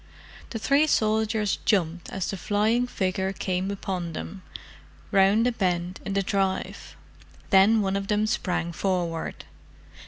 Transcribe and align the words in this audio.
The 0.49 0.57
three 0.57 0.87
soldiers 0.87 1.59
jumped 1.63 2.09
as 2.09 2.31
the 2.31 2.35
flying 2.35 2.87
figure 2.87 3.31
came 3.33 3.69
upon 3.69 4.13
them, 4.13 4.41
round 5.11 5.45
a 5.45 5.51
bend 5.51 5.99
in 6.03 6.13
the 6.13 6.23
drive. 6.23 6.95
Then 7.51 7.81
one 7.83 7.95
of 7.95 8.07
them 8.07 8.25
sprang 8.25 8.71
forward. 8.71 9.45